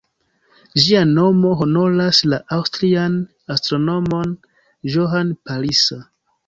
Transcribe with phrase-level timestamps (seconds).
[0.83, 3.21] Ĝia nomo honoras la aŭstrian
[3.59, 4.37] astronomon
[4.97, 6.07] Johann Palisa.